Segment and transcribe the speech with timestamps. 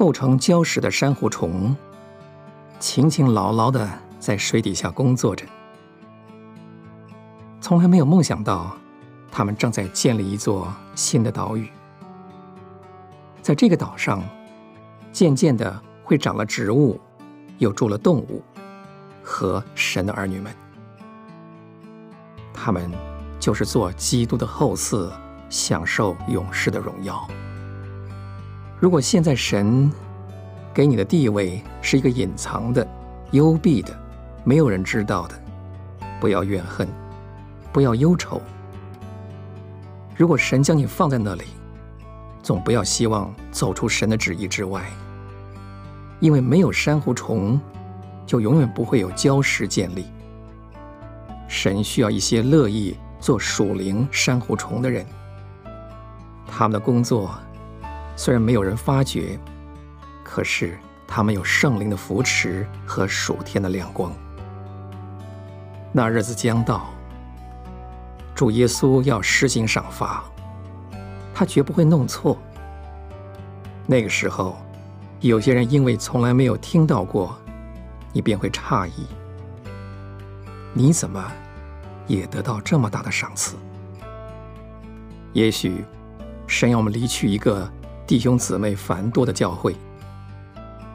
[0.00, 1.76] 构成礁石的珊瑚虫，
[2.78, 3.86] 勤勤劳劳地
[4.18, 5.44] 在水底下工作着，
[7.60, 8.74] 从来没有梦想到，
[9.30, 11.68] 他们正在建立一座新的岛屿。
[13.42, 14.22] 在这个岛上，
[15.12, 16.98] 渐渐地会长了植物，
[17.58, 18.42] 又住了动物
[19.22, 20.50] 和神的儿女们。
[22.54, 22.90] 他们
[23.38, 25.10] 就是做基督的后嗣，
[25.50, 27.28] 享受永世的荣耀。
[28.80, 29.92] 如果现在神
[30.72, 32.86] 给你的地位是一个隐藏的、
[33.30, 33.94] 幽闭的、
[34.42, 35.34] 没有人知道的，
[36.18, 36.88] 不要怨恨，
[37.74, 38.40] 不要忧愁。
[40.16, 41.44] 如果神将你放在那里，
[42.42, 44.82] 总不要希望走出神的旨意之外，
[46.18, 47.60] 因为没有珊瑚虫，
[48.24, 50.06] 就永远不会有礁石建立。
[51.46, 55.04] 神需要一些乐意做属灵珊瑚虫的人。
[56.46, 57.34] 他们的工作
[58.16, 59.38] 虽然没有人发觉，
[60.22, 64.12] 可是他们有圣灵的扶持和属天的亮光。
[65.92, 66.90] 那日子将到，
[68.34, 70.22] 主耶稣要施行赏罚，
[71.34, 72.38] 他绝不会弄错。
[73.86, 74.56] 那个时候，
[75.20, 77.36] 有些人因为从来没有听到过，
[78.12, 79.06] 你便会诧异。
[80.72, 81.32] 你怎么
[82.06, 83.56] 也得到这么大的赏赐？
[85.32, 85.84] 也许
[86.46, 87.68] 神要我们离去一个
[88.10, 89.76] 弟兄姊妹繁多的教会，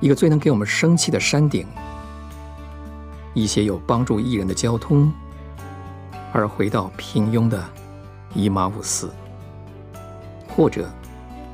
[0.00, 1.66] 一个最能给我们生气的山顶，
[3.34, 5.12] 一些有帮助艺人的交通，
[6.32, 7.62] 而回到平庸的
[8.32, 9.10] 伊马忤斯，
[10.48, 10.90] 或者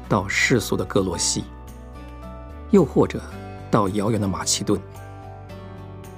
[0.09, 1.43] 到世俗的格罗西，
[2.71, 3.21] 又或者
[3.69, 4.81] 到遥远的马其顿，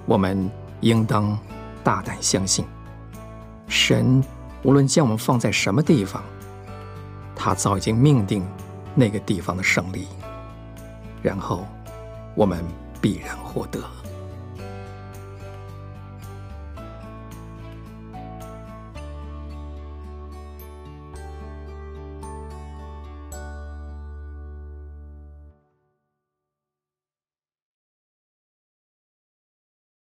[0.05, 1.34] 我们应当。
[1.83, 2.66] 大胆相信，
[3.66, 4.22] 神
[4.62, 6.22] 无论将我们放在什么地方，
[7.34, 8.46] 他早已经命定
[8.95, 10.06] 那个地方的胜利，
[11.23, 11.67] 然后
[12.34, 12.64] 我们
[13.01, 13.80] 必然获得。